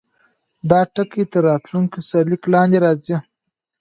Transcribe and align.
دا 0.69 0.79
ټکی 0.93 1.23
تر 1.31 1.41
راتلونکي 1.49 1.99
سرلیک 2.09 2.43
لاندې 2.53 2.77
راځي. 2.85 3.17